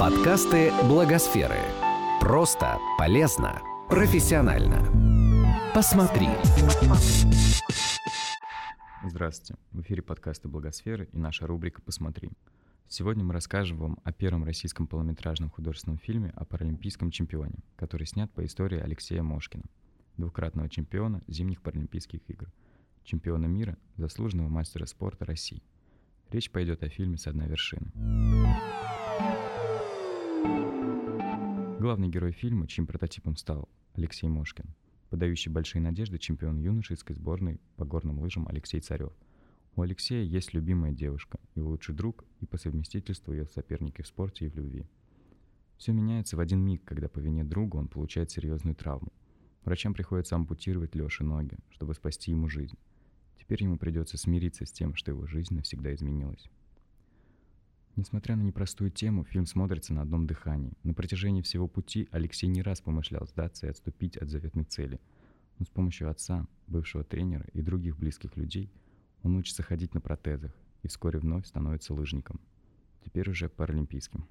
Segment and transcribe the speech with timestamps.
[0.00, 1.56] Подкасты Благосферы.
[2.20, 4.82] Просто, полезно, профессионально.
[5.72, 6.26] Посмотри.
[9.04, 9.60] Здравствуйте.
[9.70, 12.30] В эфире подкасты Благосферы и наша рубрика «Посмотри».
[12.88, 18.30] Сегодня мы расскажем вам о первом российском полнометражном художественном фильме о паралимпийском чемпионе, который снят
[18.32, 19.64] по истории Алексея Мошкина,
[20.16, 22.50] двукратного чемпиона зимних паралимпийских игр,
[23.04, 25.62] чемпиона мира, заслуженного мастера спорта России.
[26.30, 27.92] Речь пойдет о фильме «С одной вершины».
[31.84, 34.74] Главный герой фильма, чьим прототипом стал Алексей Мошкин,
[35.10, 39.12] подающий большие надежды чемпион юношеской сборной по горным лыжам Алексей Царев.
[39.76, 44.46] У Алексея есть любимая девушка, его лучший друг и по совместительству ее соперники в спорте
[44.46, 44.86] и в любви.
[45.76, 49.12] Все меняется в один миг, когда по вине друга он получает серьезную травму.
[49.66, 52.78] Врачам приходится ампутировать Леше ноги, чтобы спасти ему жизнь.
[53.38, 56.48] Теперь ему придется смириться с тем, что его жизнь навсегда изменилась.
[57.96, 60.72] Несмотря на непростую тему, фильм смотрится на одном дыхании.
[60.82, 65.00] На протяжении всего пути Алексей не раз помышлял сдаться и отступить от заветной цели.
[65.58, 68.68] Но с помощью отца, бывшего тренера и других близких людей
[69.22, 72.40] он учится ходить на протезах и вскоре вновь становится лыжником.
[73.04, 74.26] Теперь уже паралимпийским.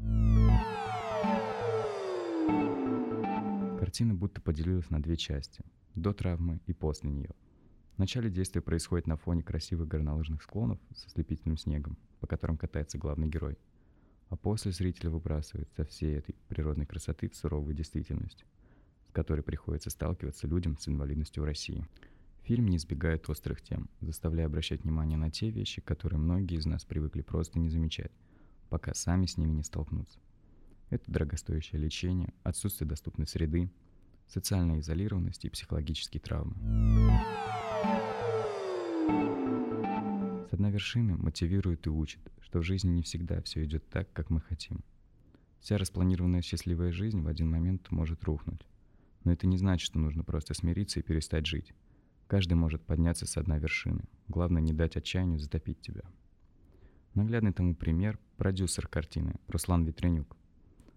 [3.79, 5.63] Картина будто поделилась на две части.
[5.95, 7.29] До травмы и после нее.
[7.97, 13.27] Начале действия происходит на фоне красивых горнолыжных склонов со слепительным снегом, по которым катается главный
[13.27, 13.58] герой.
[14.30, 18.45] А после зрителя выбрасывает со всей этой природной красоты в суровую действительность,
[19.08, 21.88] с которой приходится сталкиваться людям с инвалидностью в России.
[22.41, 26.83] Фильм не избегает острых тем, заставляя обращать внимание на те вещи, которые многие из нас
[26.83, 28.11] привыкли просто не замечать,
[28.69, 30.19] пока сами с ними не столкнутся.
[30.89, 33.72] Это дорогостоящее лечение, отсутствие доступной среды,
[34.28, 36.55] социальная изолированность и психологические травмы.
[40.49, 44.29] С одной вершины мотивирует и учит, что в жизни не всегда все идет так, как
[44.29, 44.83] мы хотим.
[45.59, 48.67] Вся распланированная счастливая жизнь в один момент может рухнуть.
[49.23, 51.73] Но это не значит, что нужно просто смириться и перестать жить.
[52.27, 54.03] Каждый может подняться с одной вершины.
[54.27, 56.03] Главное не дать отчаянию затопить тебя.
[57.13, 60.35] Наглядный тому пример– продюсер картины Руслан Ветренюк.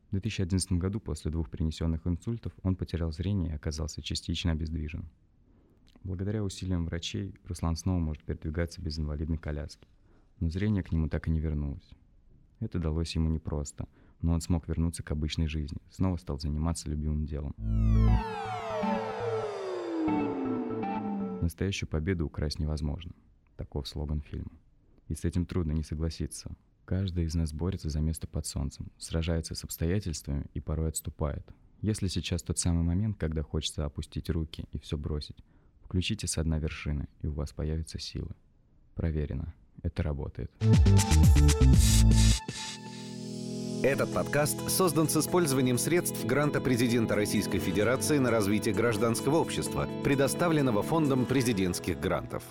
[0.09, 5.09] В 2011 году после двух принесенных инсультов он потерял зрение и оказался частично обездвижен.
[6.07, 9.89] Благодаря усилиям врачей Руслан снова может передвигаться без инвалидной коляски.
[10.39, 11.91] Но зрение к нему так и не вернулось.
[12.61, 13.89] Это далось ему непросто,
[14.23, 17.57] но он смог вернуться к обычной жизни, снова стал заниматься любимым делом.
[21.43, 23.11] Настоящую победу украсть невозможно.
[23.57, 24.53] Таков слоган фильма.
[25.09, 26.55] И с этим трудно не согласиться.
[26.85, 31.53] Каждый из нас борется за место под солнцем, сражается с обстоятельствами и порой отступает.
[31.81, 35.43] Если сейчас тот самый момент, когда хочется опустить руки и все бросить,
[35.87, 38.31] Включите с одной вершины, и у вас появятся силы.
[38.97, 39.55] Проверено.
[39.85, 40.51] Это работает.
[43.85, 50.83] Этот подкаст создан с использованием средств гранта президента Российской Федерации на развитие гражданского общества, предоставленного
[50.83, 52.43] Фондом президентских грантов.